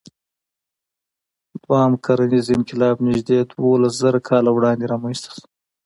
[1.63, 5.43] دوهیم کرنیز انقلاب نږدې دولسزره کاله وړاندې رامنځ ته شو.